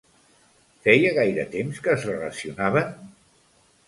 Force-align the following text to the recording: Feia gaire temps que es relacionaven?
Feia 0.85 1.11
gaire 1.17 1.45
temps 1.55 1.81
que 1.87 1.93
es 1.97 2.07
relacionaven? 2.13 2.97